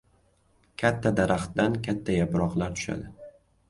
[0.83, 3.19] •Katta daraxtdan katta yaproqlar tushadi.